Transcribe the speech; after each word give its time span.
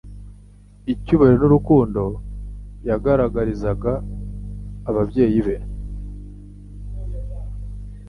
icyubahiro 0.93 1.39
n'urukundo 1.41 2.01
yagaragagarizaga 2.87 3.91
ababyeyi 4.89 5.39
be, 5.45 5.57